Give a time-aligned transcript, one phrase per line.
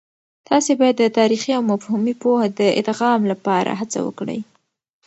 [0.49, 4.39] تاسې باید د تاريخي او مفهومي پوهه د ادغام لپاره هڅه وکړئ.